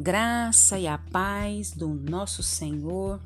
graça 0.00 0.78
e 0.78 0.86
a 0.88 0.96
paz 0.96 1.72
do 1.72 1.86
nosso 1.88 2.42
Senhor 2.42 3.20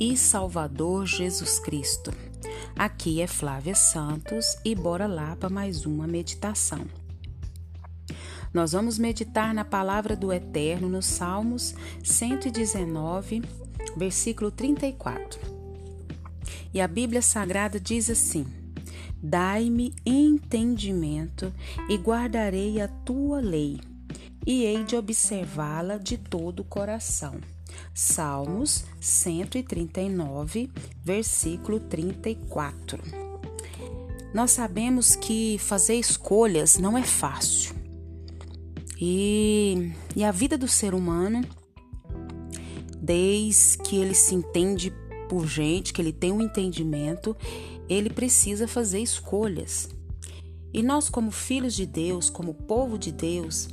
e 0.00 0.16
Salvador 0.16 1.04
Jesus 1.04 1.58
Cristo. 1.58 2.10
Aqui 2.74 3.20
é 3.20 3.26
Flávia 3.26 3.74
Santos 3.74 4.56
e 4.64 4.74
bora 4.74 5.06
lá 5.06 5.36
para 5.36 5.50
mais 5.50 5.84
uma 5.84 6.06
meditação. 6.06 6.86
Nós 8.52 8.72
vamos 8.72 8.98
meditar 8.98 9.52
na 9.52 9.62
palavra 9.62 10.16
do 10.16 10.32
Eterno 10.32 10.88
nos 10.88 11.04
Salmos 11.04 11.74
119, 12.02 13.42
versículo 13.94 14.50
34. 14.50 15.38
E 16.72 16.80
a 16.80 16.88
Bíblia 16.88 17.20
Sagrada 17.20 17.78
diz 17.78 18.08
assim: 18.08 18.46
Dai-me 19.22 19.94
entendimento 20.06 21.52
e 21.90 21.98
guardarei 21.98 22.80
a 22.80 22.88
tua 22.88 23.38
lei 23.38 23.78
e 24.46 24.64
hei 24.64 24.84
de 24.84 24.94
observá-la 24.94 25.98
de 25.98 26.16
todo 26.16 26.60
o 26.60 26.64
coração. 26.64 27.34
Salmos 27.92 28.84
139, 29.00 30.70
versículo 31.02 31.80
34. 31.80 33.02
Nós 34.32 34.52
sabemos 34.52 35.16
que 35.16 35.58
fazer 35.58 35.94
escolhas 35.96 36.78
não 36.78 36.96
é 36.96 37.02
fácil. 37.02 37.74
E, 39.00 39.92
e 40.14 40.22
a 40.22 40.30
vida 40.30 40.56
do 40.56 40.68
ser 40.68 40.94
humano, 40.94 41.42
desde 43.00 43.78
que 43.78 43.96
ele 43.96 44.14
se 44.14 44.34
entende 44.34 44.92
por 45.28 45.46
gente, 45.46 45.92
que 45.92 46.00
ele 46.00 46.12
tem 46.12 46.32
um 46.32 46.40
entendimento, 46.40 47.36
ele 47.88 48.10
precisa 48.10 48.68
fazer 48.68 49.00
escolhas. 49.00 49.88
E 50.72 50.82
nós, 50.82 51.08
como 51.08 51.30
filhos 51.30 51.74
de 51.74 51.86
Deus, 51.86 52.28
como 52.30 52.54
povo 52.54 52.98
de 52.98 53.10
Deus, 53.10 53.68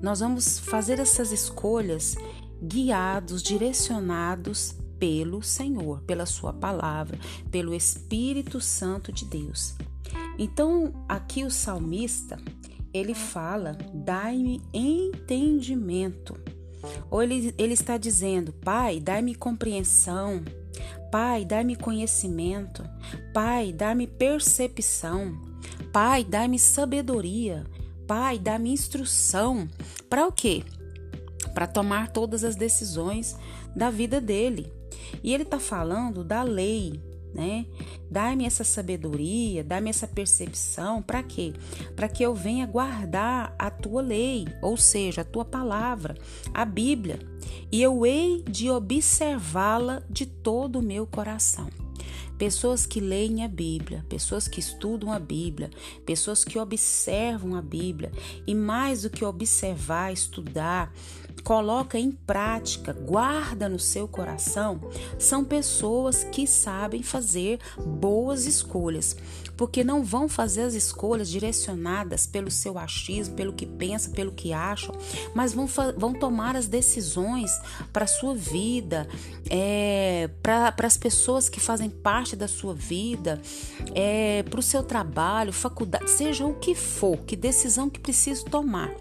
nós 0.00 0.20
vamos 0.20 0.58
fazer 0.58 0.98
essas 0.98 1.32
escolhas 1.32 2.14
guiados, 2.62 3.42
direcionados 3.42 4.74
pelo 4.98 5.42
Senhor, 5.42 6.00
pela 6.02 6.26
Sua 6.26 6.52
palavra, 6.52 7.18
pelo 7.50 7.74
Espírito 7.74 8.60
Santo 8.60 9.12
de 9.12 9.24
Deus. 9.24 9.74
Então, 10.38 11.04
aqui 11.08 11.44
o 11.44 11.50
salmista 11.50 12.38
ele 12.92 13.14
fala: 13.14 13.76
dai-me 13.92 14.62
entendimento. 14.72 16.34
Ou 17.10 17.22
ele, 17.22 17.54
ele 17.58 17.74
está 17.74 17.96
dizendo: 17.96 18.52
Pai, 18.52 19.00
dai-me 19.00 19.34
compreensão. 19.34 20.42
Pai, 21.10 21.44
dai-me 21.44 21.76
conhecimento. 21.76 22.82
Pai, 23.32 23.72
dai-me 23.72 24.06
percepção. 24.06 25.40
Pai, 25.92 26.24
dai-me 26.24 26.58
sabedoria. 26.58 27.64
Pai, 28.06 28.38
dá-me 28.38 28.70
instrução. 28.70 29.68
Para 30.08 30.26
o 30.26 30.32
quê? 30.32 30.62
Para 31.52 31.66
tomar 31.66 32.10
todas 32.10 32.44
as 32.44 32.54
decisões 32.54 33.36
da 33.74 33.90
vida 33.90 34.20
dele. 34.20 34.72
E 35.22 35.32
ele 35.34 35.42
está 35.42 35.58
falando 35.58 36.22
da 36.22 36.42
lei, 36.42 37.00
né? 37.34 37.66
Dá-me 38.10 38.44
essa 38.44 38.64
sabedoria, 38.64 39.62
dá-me 39.62 39.90
essa 39.90 40.06
percepção, 40.06 41.02
para 41.02 41.22
quê? 41.22 41.52
Para 41.94 42.08
que 42.08 42.22
eu 42.22 42.34
venha 42.34 42.66
guardar 42.66 43.54
a 43.58 43.70
tua 43.70 44.00
lei, 44.00 44.46
ou 44.62 44.76
seja, 44.76 45.20
a 45.20 45.24
tua 45.24 45.44
palavra, 45.44 46.16
a 46.54 46.64
Bíblia, 46.64 47.18
e 47.70 47.82
eu 47.82 48.06
hei 48.06 48.42
de 48.48 48.70
observá-la 48.70 50.02
de 50.08 50.26
todo 50.26 50.78
o 50.78 50.82
meu 50.82 51.06
coração. 51.06 51.68
Pessoas 52.38 52.84
que 52.84 53.00
leem 53.00 53.44
a 53.44 53.48
Bíblia, 53.48 54.04
pessoas 54.08 54.46
que 54.46 54.60
estudam 54.60 55.12
a 55.12 55.18
Bíblia, 55.18 55.70
pessoas 56.04 56.44
que 56.44 56.58
observam 56.58 57.54
a 57.54 57.62
Bíblia 57.62 58.12
e 58.46 58.54
mais 58.54 59.02
do 59.02 59.10
que 59.10 59.24
observar, 59.24 60.12
estudar, 60.12 60.92
coloca 61.46 61.96
em 61.96 62.10
prática, 62.10 62.92
guarda 62.92 63.68
no 63.68 63.78
seu 63.78 64.08
coração, 64.08 64.80
são 65.16 65.44
pessoas 65.44 66.24
que 66.24 66.44
sabem 66.44 67.04
fazer 67.04 67.60
boas 67.78 68.46
escolhas, 68.46 69.16
porque 69.56 69.84
não 69.84 70.02
vão 70.02 70.28
fazer 70.28 70.62
as 70.62 70.74
escolhas 70.74 71.28
direcionadas 71.28 72.26
pelo 72.26 72.50
seu 72.50 72.76
achismo, 72.76 73.36
pelo 73.36 73.52
que 73.52 73.64
pensa, 73.64 74.10
pelo 74.10 74.32
que 74.32 74.52
acham, 74.52 74.92
mas 75.36 75.52
vão, 75.52 75.68
vão 75.96 76.12
tomar 76.12 76.56
as 76.56 76.66
decisões 76.66 77.50
para 77.92 78.06
a 78.06 78.08
sua 78.08 78.34
vida, 78.34 79.08
é, 79.48 80.28
para 80.42 80.74
as 80.82 80.96
pessoas 80.96 81.48
que 81.48 81.60
fazem 81.60 81.88
parte 81.88 82.25
da 82.34 82.48
sua 82.48 82.74
vida, 82.74 83.40
é, 83.94 84.42
para 84.42 84.58
o 84.58 84.62
seu 84.62 84.82
trabalho, 84.82 85.52
faculdade, 85.52 86.10
seja 86.10 86.46
o 86.46 86.54
que 86.54 86.74
for, 86.74 87.18
que 87.18 87.36
decisão 87.36 87.90
que 87.90 88.00
precisa 88.00 88.44
tomar. 88.46 88.92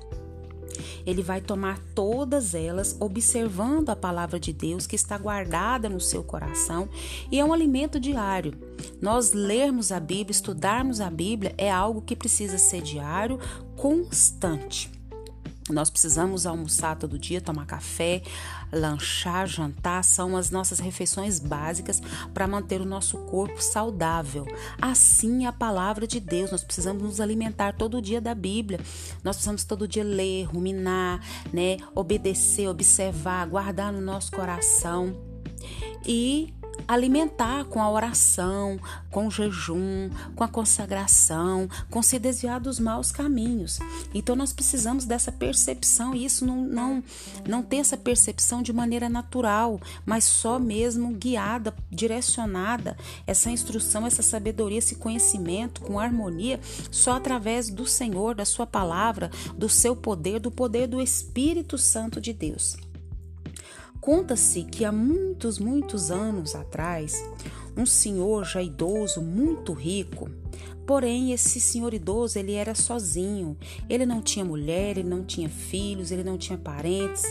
Ele 1.05 1.21
vai 1.21 1.39
tomar 1.39 1.79
todas 1.93 2.53
elas 2.53 2.97
observando 2.99 3.89
a 3.89 3.95
palavra 3.95 4.39
de 4.39 4.51
Deus 4.51 4.87
que 4.87 4.95
está 4.95 5.17
guardada 5.17 5.87
no 5.87 5.99
seu 5.99 6.23
coração 6.23 6.89
e 7.31 7.39
é 7.39 7.45
um 7.45 7.53
alimento 7.53 7.99
diário. 7.99 8.53
Nós 9.01 9.33
lermos 9.33 9.91
a 9.91 9.99
Bíblia, 9.99 10.31
estudarmos 10.31 10.99
a 10.99 11.09
Bíblia 11.09 11.53
é 11.57 11.71
algo 11.71 12.01
que 12.01 12.15
precisa 12.15 12.57
ser 12.57 12.81
diário, 12.81 13.39
constante. 13.75 14.94
Nós 15.69 15.89
precisamos 15.89 16.45
almoçar 16.45 16.95
todo 16.95 17.17
dia, 17.17 17.41
tomar 17.41 17.65
café, 17.65 18.21
lanchar, 18.71 19.47
jantar, 19.47 20.03
são 20.03 20.37
as 20.37 20.51
nossas 20.51 20.77
refeições 20.77 21.39
básicas 21.39 22.01
para 22.33 22.47
manter 22.47 22.81
o 22.81 22.85
nosso 22.85 23.17
corpo 23.17 23.59
saudável. 23.61 24.45
Assim 24.79 25.45
é 25.45 25.47
a 25.47 25.51
palavra 25.51 26.05
de 26.05 26.19
Deus, 26.19 26.51
nós 26.51 26.63
precisamos 26.63 27.01
nos 27.01 27.19
alimentar 27.19 27.73
todo 27.73 28.01
dia 28.01 28.21
da 28.21 28.35
Bíblia. 28.35 28.79
Nós 29.23 29.37
precisamos 29.37 29.63
todo 29.63 29.87
dia 29.87 30.03
ler, 30.03 30.43
ruminar, 30.43 31.19
né, 31.51 31.77
obedecer, 31.95 32.67
observar, 32.67 33.47
guardar 33.47 33.91
no 33.91 34.01
nosso 34.01 34.31
coração. 34.31 35.15
E 36.05 36.53
alimentar 36.87 37.65
com 37.65 37.81
a 37.81 37.89
oração, 37.89 38.79
com 39.09 39.27
o 39.27 39.31
jejum, 39.31 40.09
com 40.35 40.43
a 40.43 40.47
consagração, 40.47 41.69
com 41.89 42.01
se 42.01 42.19
desviar 42.19 42.59
dos 42.59 42.79
maus 42.79 43.11
caminhos. 43.11 43.79
Então 44.13 44.35
nós 44.35 44.53
precisamos 44.53 45.05
dessa 45.05 45.31
percepção 45.31 46.13
e 46.13 46.25
isso 46.25 46.45
não, 46.45 46.57
não, 46.57 47.03
não 47.47 47.63
ter 47.63 47.77
essa 47.77 47.97
percepção 47.97 48.61
de 48.61 48.73
maneira 48.73 49.09
natural, 49.09 49.79
mas 50.05 50.23
só 50.23 50.59
mesmo 50.59 51.11
guiada, 51.13 51.73
direcionada, 51.89 52.97
essa 53.25 53.49
instrução, 53.49 54.05
essa 54.05 54.21
sabedoria, 54.21 54.79
esse 54.79 54.95
conhecimento 54.95 55.81
com 55.81 55.99
harmonia, 55.99 56.59
só 56.91 57.13
através 57.13 57.69
do 57.69 57.85
Senhor, 57.85 58.35
da 58.35 58.45
Sua 58.45 58.67
palavra, 58.67 59.31
do 59.57 59.69
seu 59.69 59.95
poder, 59.95 60.39
do 60.39 60.51
poder 60.51 60.87
do 60.87 61.01
Espírito 61.01 61.77
Santo 61.77 62.19
de 62.19 62.33
Deus. 62.33 62.84
Conta-se 64.05 64.61
que 64.61 64.85
há 64.85 64.91
muitos, 64.91 65.57
muitos 65.57 66.11
anos 66.11 66.53
atrás, 66.53 67.25
um 67.75 67.87
senhor 67.87 68.45
já 68.45 68.61
idoso, 68.61 69.19
muito 69.19 69.73
rico, 69.73 70.29
porém 70.85 71.31
esse 71.31 71.59
senhor 71.59 71.91
idoso 71.91 72.37
ele 72.37 72.53
era 72.53 72.75
sozinho, 72.75 73.57
ele 73.89 74.05
não 74.05 74.21
tinha 74.21 74.45
mulher, 74.45 74.95
ele 74.99 75.09
não 75.09 75.23
tinha 75.23 75.49
filhos, 75.49 76.11
ele 76.11 76.23
não 76.23 76.37
tinha 76.37 76.55
parentes, 76.55 77.23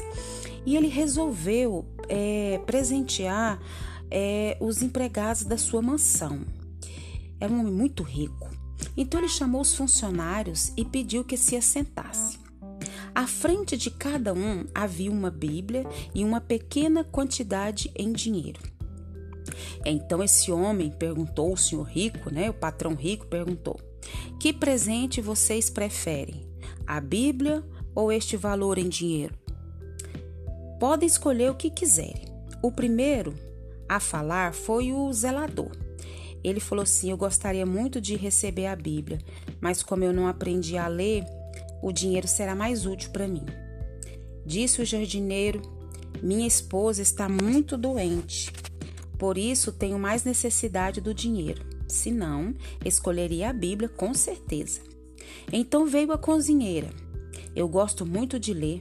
e 0.67 0.77
ele 0.77 0.89
resolveu 0.89 1.87
é, 2.09 2.61
presentear 2.67 3.63
é, 4.11 4.57
os 4.61 4.83
empregados 4.83 5.45
da 5.45 5.57
sua 5.57 5.81
mansão. 5.81 6.41
Era 7.39 7.53
um 7.53 7.61
homem 7.61 7.73
muito 7.73 8.03
rico. 8.03 8.51
Então 8.97 9.21
ele 9.21 9.29
chamou 9.29 9.61
os 9.61 9.77
funcionários 9.77 10.73
e 10.77 10.85
pediu 10.85 11.23
que 11.23 11.37
se 11.37 11.55
assentasse. 11.55 12.44
À 13.15 13.27
frente 13.27 13.77
de 13.77 13.91
cada 13.91 14.35
um 14.35 14.67
havia 14.75 15.11
uma 15.11 15.31
Bíblia 15.31 15.85
e 16.15 16.25
uma 16.25 16.41
pequena 16.41 17.05
quantidade 17.05 17.91
em 17.95 18.13
dinheiro. 18.13 18.61
Então 19.85 20.23
esse 20.23 20.51
homem 20.51 20.91
perguntou, 20.91 21.53
o 21.53 21.57
senhor 21.57 21.85
rico, 21.85 22.33
né, 22.33 22.51
o 22.51 22.55
patrão 22.55 22.95
rico 22.95 23.27
perguntou: 23.27 23.79
"Que 24.41 24.53
presente 24.53 25.21
vocês 25.21 25.71
preferem? 25.71 26.45
A 26.87 27.01
Bíblia 27.01 27.63
ou 27.95 28.11
este 28.11 28.37
valor 28.37 28.79
em 28.79 28.89
dinheiro?" 28.89 29.35
Podem 30.81 31.07
escolher 31.07 31.51
o 31.51 31.55
que 31.55 31.71
quiserem. 31.71 32.27
O 32.63 32.73
primeiro 32.73 33.35
a 33.89 34.01
falar 34.01 34.55
foi 34.55 34.93
o 34.93 35.13
zelador. 35.13 35.71
Ele 36.43 36.61
falou 36.61 36.83
assim: 36.83 37.11
Eu 37.11 37.17
gostaria 37.17 37.65
muito 37.65 38.01
de 38.01 38.17
receber 38.17 38.67
a 38.67 38.77
Bíblia, 38.77 39.19
mas 39.61 39.83
como 39.83 40.05
eu 40.05 40.13
não 40.13 40.29
aprendi 40.29 40.77
a 40.77 40.87
ler, 40.87 41.25
o 41.85 41.93
dinheiro 41.93 42.27
será 42.27 42.55
mais 42.55 42.87
útil 42.87 43.11
para 43.11 43.29
mim. 43.29 43.45
Disse 44.47 44.81
o 44.81 44.87
jardineiro: 44.87 45.61
Minha 46.23 46.47
esposa 46.47 47.03
está 47.03 47.29
muito 47.29 47.77
doente, 47.77 48.51
por 49.19 49.37
isso 49.37 49.71
tenho 49.71 49.99
mais 49.99 50.25
necessidade 50.25 51.03
do 51.03 51.13
dinheiro. 51.13 51.63
Se 51.87 52.11
não, 52.11 52.55
escolheria 52.83 53.51
a 53.51 53.53
Bíblia 53.53 53.87
com 53.87 54.15
certeza. 54.15 54.81
Então 55.53 55.85
veio 55.85 56.11
a 56.11 56.17
cozinheira. 56.17 56.89
Eu 57.55 57.69
gosto 57.69 58.07
muito 58.07 58.41
de 58.41 58.55
ler, 58.55 58.81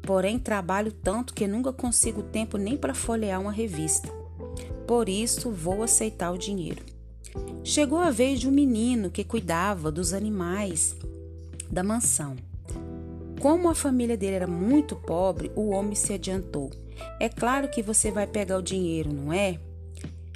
porém 0.00 0.38
trabalho 0.38 0.92
tanto 0.92 1.34
que 1.34 1.46
nunca 1.46 1.74
consigo 1.74 2.22
tempo 2.22 2.56
nem 2.56 2.74
para 2.74 2.94
folhear 2.94 3.38
uma 3.38 3.52
revista. 3.52 4.08
Por 4.86 5.10
isso 5.10 5.50
vou 5.50 5.82
aceitar 5.82 6.32
o 6.32 6.38
dinheiro. 6.38 6.82
Chegou 7.62 7.98
a 7.98 8.10
vez 8.10 8.40
de 8.40 8.48
um 8.48 8.50
menino 8.50 9.10
que 9.10 9.22
cuidava 9.22 9.92
dos 9.92 10.14
animais 10.14 10.96
da 11.70 11.82
mansão. 11.82 12.36
Como 13.40 13.70
a 13.70 13.74
família 13.74 14.16
dele 14.16 14.36
era 14.36 14.46
muito 14.46 14.94
pobre, 14.94 15.50
o 15.54 15.70
homem 15.70 15.94
se 15.94 16.12
adiantou. 16.12 16.70
É 17.18 17.28
claro 17.28 17.68
que 17.68 17.82
você 17.82 18.10
vai 18.10 18.26
pegar 18.26 18.58
o 18.58 18.62
dinheiro, 18.62 19.12
não 19.12 19.32
é? 19.32 19.58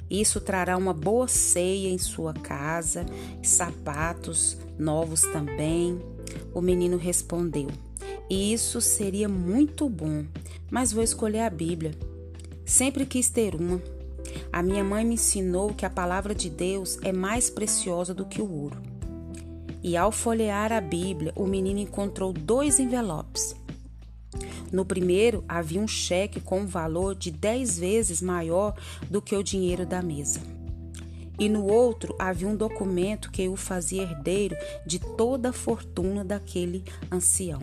Isso 0.09 0.39
trará 0.39 0.77
uma 0.77 0.93
boa 0.93 1.27
ceia 1.27 1.89
em 1.89 1.97
sua 1.97 2.33
casa, 2.33 3.05
sapatos 3.43 4.57
novos 4.77 5.21
também. 5.21 5.99
O 6.53 6.61
menino 6.61 6.97
respondeu: 6.97 7.67
Isso 8.29 8.81
seria 8.81 9.27
muito 9.27 9.89
bom, 9.89 10.25
mas 10.69 10.91
vou 10.91 11.03
escolher 11.03 11.41
a 11.41 11.49
Bíblia. 11.49 11.91
Sempre 12.65 13.05
quis 13.05 13.29
ter 13.29 13.55
uma. 13.55 13.81
A 14.51 14.63
minha 14.63 14.83
mãe 14.83 15.05
me 15.05 15.15
ensinou 15.15 15.73
que 15.73 15.85
a 15.85 15.89
palavra 15.89 16.33
de 16.33 16.49
Deus 16.49 16.97
é 17.03 17.11
mais 17.11 17.49
preciosa 17.49 18.13
do 18.13 18.25
que 18.25 18.41
o 18.41 18.51
ouro. 18.51 18.94
E 19.85 19.95
ao 19.95 20.11
folhear 20.11 20.73
a 20.73 20.81
Bíblia, 20.81 21.31
o 21.35 21.45
menino 21.45 21.79
encontrou 21.79 22.33
dois 22.33 22.79
envelopes. 22.79 23.55
No 24.71 24.83
primeiro 24.83 25.45
havia 25.47 25.79
um 25.79 25.87
cheque 25.87 26.41
com 26.41 26.61
um 26.61 26.65
valor 26.65 27.13
de 27.13 27.29
dez 27.29 27.77
vezes 27.77 28.19
maior 28.19 28.75
do 29.11 29.21
que 29.21 29.35
o 29.35 29.43
dinheiro 29.43 29.85
da 29.85 30.01
mesa. 30.01 30.41
E 31.37 31.47
no 31.47 31.67
outro 31.67 32.15
havia 32.17 32.47
um 32.47 32.55
documento 32.55 33.29
que 33.29 33.47
o 33.47 33.55
fazia 33.55 34.01
herdeiro 34.01 34.57
de 34.87 34.97
toda 34.97 35.49
a 35.49 35.53
fortuna 35.53 36.25
daquele 36.25 36.83
ancião. 37.11 37.61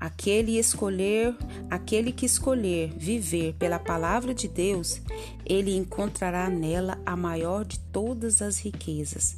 Aquele 0.00 0.58
escolher, 0.58 1.36
aquele 1.70 2.10
que 2.10 2.26
escolher 2.26 2.92
viver 2.96 3.54
pela 3.60 3.78
palavra 3.78 4.34
de 4.34 4.48
Deus, 4.48 5.00
ele 5.46 5.76
encontrará 5.76 6.50
nela 6.50 6.98
a 7.06 7.14
maior 7.16 7.64
de 7.64 7.78
todas 7.78 8.42
as 8.42 8.58
riquezas. 8.58 9.36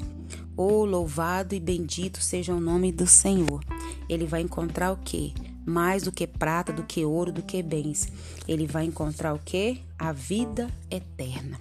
Oh, 0.57 0.85
louvado 0.85 1.55
e 1.55 1.61
bendito 1.61 2.21
seja 2.21 2.55
o 2.55 2.61
nome 2.61 2.93
do 2.93 3.07
Senhor. 3.07 3.65
Ele 4.09 4.27
vai 4.27 4.43
encontrar 4.43 4.93
o 4.93 4.97
quê? 4.97 5.33
Mais 5.65 6.03
do 6.03 6.13
que 6.13 6.27
prata, 6.27 6.73
do 6.73 6.83
que 6.83 7.05
ouro, 7.05 7.33
do 7.33 7.43
que 7.43 7.63
bens. 7.63 8.09
Ele 8.47 8.67
vai 8.67 8.85
encontrar 8.85 9.35
o 9.35 9.39
quê? 9.39 9.79
A 9.99 10.13
vida 10.13 10.69
eterna. 10.91 11.59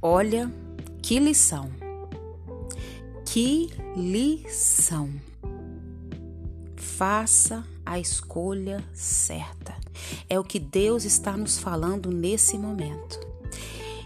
Olha 0.00 0.50
que 1.02 1.18
lição. 1.18 1.70
Que 3.26 3.68
lição. 3.96 5.10
Faça 6.76 7.64
a 7.84 7.98
escolha 7.98 8.82
certa. 8.94 9.74
É 10.28 10.38
o 10.38 10.44
que 10.44 10.58
Deus 10.58 11.04
está 11.04 11.36
nos 11.36 11.58
falando 11.58 12.10
nesse 12.10 12.56
momento. 12.56 13.20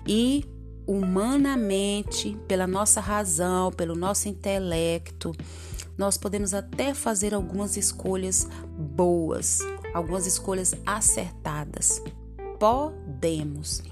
E 0.06 0.44
humanamente, 0.87 2.37
pela 2.46 2.67
nossa 2.67 3.00
razão, 3.00 3.70
pelo 3.70 3.94
nosso 3.94 4.29
intelecto, 4.29 5.32
nós 5.96 6.17
podemos 6.17 6.55
até 6.55 6.94
fazer 6.94 7.34
algumas 7.34 7.76
escolhas 7.76 8.49
boas, 8.76 9.61
algumas 9.94 10.26
escolhas 10.26 10.75
acertadas. 10.84 12.02
Podemos. 12.58 13.82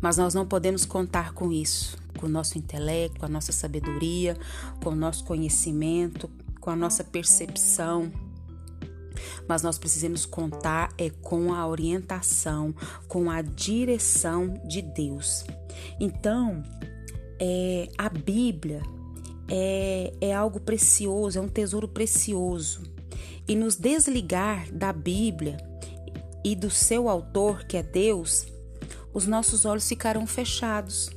Mas 0.00 0.16
nós 0.16 0.34
não 0.34 0.46
podemos 0.46 0.84
contar 0.84 1.32
com 1.32 1.50
isso, 1.50 1.96
com 2.18 2.26
o 2.26 2.28
nosso 2.28 2.58
intelecto, 2.58 3.20
com 3.20 3.26
a 3.26 3.28
nossa 3.28 3.52
sabedoria, 3.52 4.36
com 4.82 4.90
o 4.90 4.96
nosso 4.96 5.24
conhecimento, 5.24 6.30
com 6.60 6.70
a 6.70 6.76
nossa 6.76 7.02
percepção, 7.02 8.12
mas 9.46 9.62
nós 9.62 9.78
precisamos 9.78 10.24
contar 10.24 10.92
é 10.98 11.10
com 11.10 11.52
a 11.52 11.66
orientação, 11.66 12.74
com 13.06 13.30
a 13.30 13.42
direção 13.42 14.54
de 14.66 14.82
Deus. 14.82 15.44
Então, 16.00 16.62
é, 17.38 17.88
a 17.96 18.08
Bíblia 18.08 18.82
é, 19.48 20.12
é 20.20 20.34
algo 20.34 20.60
precioso, 20.60 21.38
é 21.38 21.42
um 21.42 21.48
tesouro 21.48 21.88
precioso. 21.88 22.82
E 23.46 23.54
nos 23.54 23.76
desligar 23.76 24.70
da 24.72 24.92
Bíblia 24.92 25.56
e 26.44 26.54
do 26.54 26.70
seu 26.70 27.08
autor, 27.08 27.64
que 27.64 27.76
é 27.76 27.82
Deus, 27.82 28.46
os 29.12 29.26
nossos 29.26 29.64
olhos 29.64 29.88
ficarão 29.88 30.26
fechados, 30.26 31.10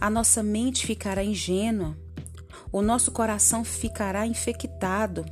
a 0.00 0.08
nossa 0.08 0.42
mente 0.42 0.86
ficará 0.86 1.24
ingênua 1.24 1.96
o 2.72 2.82
nosso 2.82 3.10
coração 3.10 3.64
ficará 3.64 4.26
infectado 4.26 5.24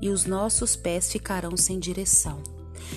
e 0.00 0.08
os 0.08 0.24
nossos 0.24 0.76
pés 0.76 1.10
ficarão 1.10 1.56
sem 1.56 1.78
direção. 1.78 2.42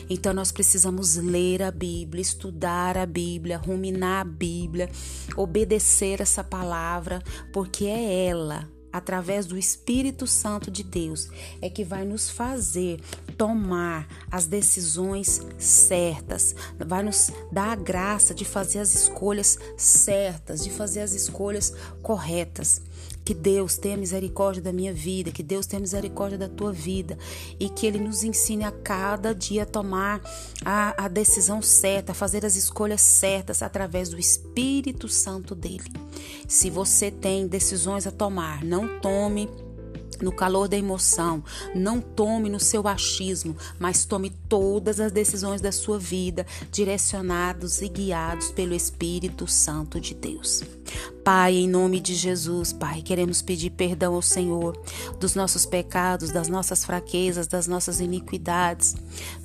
Então 0.09 0.33
nós 0.33 0.51
precisamos 0.51 1.15
ler 1.15 1.61
a 1.61 1.71
Bíblia, 1.71 2.21
estudar 2.21 2.97
a 2.97 3.05
Bíblia, 3.05 3.57
ruminar 3.57 4.21
a 4.21 4.29
Bíblia, 4.29 4.89
obedecer 5.35 6.21
essa 6.21 6.43
palavra, 6.43 7.21
porque 7.51 7.85
é 7.85 8.27
ela 8.27 8.69
através 8.91 9.45
do 9.45 9.57
Espírito 9.57 10.27
Santo 10.27 10.69
de 10.69 10.83
Deus, 10.83 11.29
é 11.61 11.69
que 11.69 11.83
vai 11.83 12.03
nos 12.03 12.29
fazer 12.29 12.99
tomar 13.37 14.07
as 14.29 14.45
decisões 14.45 15.41
certas, 15.57 16.53
vai 16.77 17.01
nos 17.01 17.31
dar 17.51 17.71
a 17.71 17.75
graça 17.75 18.33
de 18.33 18.43
fazer 18.43 18.79
as 18.79 18.93
escolhas 18.93 19.57
certas, 19.77 20.63
de 20.63 20.69
fazer 20.69 21.01
as 21.01 21.13
escolhas 21.13 21.73
corretas. 22.01 22.81
Que 23.23 23.33
Deus 23.33 23.77
tenha 23.77 23.95
misericórdia 23.95 24.61
da 24.61 24.73
minha 24.73 24.93
vida, 24.93 25.31
que 25.31 25.43
Deus 25.43 25.65
tenha 25.65 25.79
misericórdia 25.79 26.37
da 26.37 26.49
tua 26.49 26.73
vida 26.73 27.17
e 27.59 27.69
que 27.69 27.85
Ele 27.85 27.99
nos 27.99 28.23
ensine 28.23 28.63
a 28.63 28.71
cada 28.71 29.33
dia 29.33 29.63
a 29.63 29.65
tomar 29.65 30.21
a, 30.65 31.05
a 31.05 31.07
decisão 31.07 31.61
certa, 31.61 32.11
a 32.11 32.15
fazer 32.15 32.45
as 32.45 32.55
escolhas 32.55 33.01
certas 33.01 33.61
através 33.61 34.09
do 34.09 34.19
Espírito 34.19 35.07
Santo 35.07 35.53
dele. 35.53 35.91
Se 36.47 36.69
você 36.69 37.11
tem 37.11 37.47
decisões 37.47 38.07
a 38.07 38.11
tomar, 38.11 38.63
não 38.63 38.99
tome 38.99 39.47
no 40.21 40.31
calor 40.31 40.67
da 40.67 40.77
emoção. 40.77 41.43
Não 41.75 41.99
tome 41.99 42.49
no 42.49 42.59
seu 42.59 42.87
achismo, 42.87 43.55
mas 43.79 44.05
tome 44.05 44.29
todas 44.47 44.99
as 44.99 45.11
decisões 45.11 45.61
da 45.61 45.71
sua 45.71 45.97
vida 45.97 46.45
direcionados 46.71 47.81
e 47.81 47.89
guiados 47.89 48.51
pelo 48.51 48.73
Espírito 48.73 49.47
Santo 49.47 49.99
de 49.99 50.13
Deus. 50.13 50.63
Pai, 51.23 51.55
em 51.55 51.67
nome 51.67 51.99
de 51.99 52.15
Jesus, 52.15 52.73
Pai, 52.73 53.03
queremos 53.03 53.43
pedir 53.43 53.69
perdão 53.69 54.15
ao 54.15 54.23
Senhor 54.23 54.75
dos 55.19 55.35
nossos 55.35 55.67
pecados, 55.67 56.31
das 56.31 56.47
nossas 56.47 56.83
fraquezas, 56.83 57.45
das 57.45 57.67
nossas 57.67 57.99
iniquidades. 57.99 58.95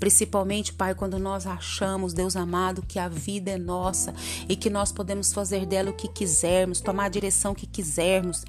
Principalmente, 0.00 0.72
Pai, 0.72 0.94
quando 0.94 1.18
nós 1.18 1.46
achamos, 1.46 2.14
Deus 2.14 2.34
amado, 2.34 2.82
que 2.86 2.98
a 2.98 3.08
vida 3.08 3.50
é 3.50 3.58
nossa 3.58 4.14
e 4.48 4.56
que 4.56 4.70
nós 4.70 4.90
podemos 4.90 5.34
fazer 5.34 5.66
dela 5.66 5.90
o 5.90 5.94
que 5.94 6.08
quisermos, 6.08 6.80
tomar 6.80 7.04
a 7.04 7.10
direção 7.10 7.54
que 7.54 7.66
quisermos. 7.66 8.42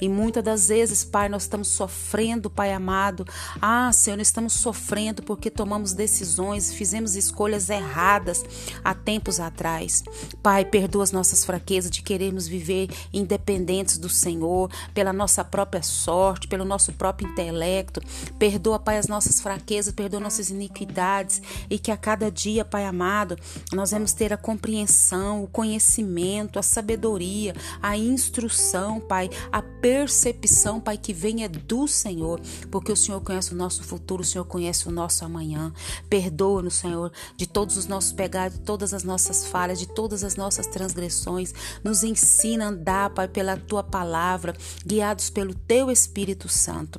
E 0.00 0.08
muitas 0.08 0.42
das 0.42 0.66
vezes, 0.66 1.04
Pai, 1.04 1.28
nós 1.28 1.42
estamos 1.42 1.68
sofrendo, 1.68 2.50
Pai 2.50 2.72
amado. 2.72 3.24
Ah, 3.60 3.92
Senhor, 3.92 4.16
nós 4.16 4.26
estamos 4.26 4.54
sofrendo 4.54 5.22
porque 5.22 5.50
tomamos 5.50 5.92
decisões, 5.92 6.72
fizemos 6.72 7.14
escolhas 7.14 7.70
erradas 7.70 8.44
há 8.82 8.92
tempos 8.92 9.38
atrás. 9.38 10.02
Pai, 10.42 10.64
perdoa 10.64 11.04
as 11.04 11.12
nossas 11.12 11.44
fraquezas 11.44 11.90
de 11.90 12.02
querermos 12.02 12.41
viver 12.46 12.88
independentes 13.12 13.98
do 13.98 14.08
Senhor, 14.08 14.70
pela 14.94 15.12
nossa 15.12 15.44
própria 15.44 15.82
sorte, 15.82 16.48
pelo 16.48 16.64
nosso 16.64 16.92
próprio 16.92 17.28
intelecto. 17.28 18.00
Perdoa, 18.38 18.78
Pai, 18.78 18.98
as 18.98 19.06
nossas 19.06 19.40
fraquezas, 19.40 19.94
perdoa 19.94 20.20
nossas 20.20 20.50
iniquidades 20.50 21.40
e 21.68 21.78
que 21.78 21.90
a 21.90 21.96
cada 21.96 22.30
dia, 22.30 22.64
Pai 22.64 22.84
amado, 22.84 23.36
nós 23.72 23.90
vamos 23.90 24.12
ter 24.12 24.32
a 24.32 24.36
compreensão, 24.36 25.44
o 25.44 25.48
conhecimento, 25.48 26.58
a 26.58 26.62
sabedoria, 26.62 27.54
a 27.80 27.96
instrução, 27.96 29.00
Pai, 29.00 29.30
a 29.50 29.62
percepção, 29.62 30.80
Pai, 30.80 30.96
que 30.96 31.12
venha 31.12 31.48
do 31.48 31.86
Senhor, 31.86 32.40
porque 32.70 32.92
o 32.92 32.96
Senhor 32.96 33.20
conhece 33.20 33.52
o 33.52 33.56
nosso 33.56 33.82
futuro, 33.82 34.22
o 34.22 34.24
Senhor 34.24 34.44
conhece 34.44 34.88
o 34.88 34.92
nosso 34.92 35.24
amanhã. 35.24 35.72
Perdoa-nos, 36.08 36.74
Senhor, 36.74 37.12
de 37.36 37.46
todos 37.46 37.76
os 37.76 37.86
nossos 37.86 38.12
pecados, 38.12 38.58
de 38.58 38.64
todas 38.64 38.94
as 38.94 39.04
nossas 39.04 39.46
falhas, 39.46 39.78
de 39.78 39.86
todas 39.86 40.24
as 40.24 40.36
nossas 40.36 40.66
transgressões. 40.66 41.52
Nos 41.82 42.02
ensina 42.32 42.64
a 42.64 42.68
andar, 42.68 43.10
Pai, 43.10 43.28
pela 43.28 43.56
tua 43.56 43.82
palavra, 43.82 44.54
guiados 44.86 45.28
pelo 45.28 45.54
teu 45.54 45.90
Espírito 45.90 46.48
Santo. 46.48 46.98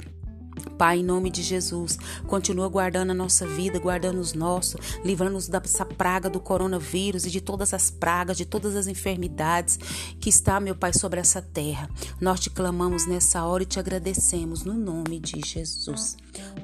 Pai, 0.78 1.00
em 1.00 1.04
nome 1.04 1.32
de 1.32 1.42
Jesus, 1.42 1.98
continua 2.28 2.68
guardando 2.68 3.10
a 3.10 3.13
nossa 3.16 3.46
vida, 3.48 3.80
guardando 3.80 4.20
os 4.20 4.34
nossos, 4.34 4.80
livrando-nos 5.04 5.48
dessa 5.48 5.84
praga 5.84 6.30
do 6.30 6.40
coronavírus 6.40 7.25
e 7.25 7.32
de 7.32 7.42
todas 7.42 7.74
as 7.74 7.90
pragas, 7.90 8.38
de 8.38 8.46
todas 8.46 8.75
as 8.75 8.86
enfermidades 8.86 9.78
que 10.20 10.30
está, 10.30 10.60
meu 10.60 10.75
Pai, 10.75 10.94
sobre 10.94 11.20
essa 11.20 11.42
terra. 11.42 11.90
Nós 12.22 12.40
te 12.40 12.52
clamamos 12.52 13.08
nessa 13.08 13.44
hora 13.44 13.63
e 13.63 13.68
te 13.68 13.80
agradecemos 13.80 14.63
no 14.63 14.74
nome 14.74 15.20
de 15.20 15.42
Jesus. 15.44 16.16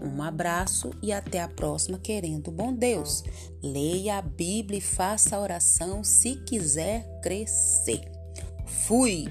Um 0.02 0.22
abraço 0.22 0.92
e 1.02 1.12
até 1.12 1.42
a 1.42 1.48
próxima, 1.48 1.98
querendo 1.98 2.52
bom 2.52 2.74
Deus. 2.74 3.24
Leia 3.62 4.20
a 4.20 4.22
Bíblia 4.22 4.78
e 4.78 4.82
faça 4.82 5.36
a 5.36 5.40
oração 5.40 6.04
se 6.04 6.36
quiser 6.36 7.20
crescer. 7.22 8.09
Fui! 8.70 9.30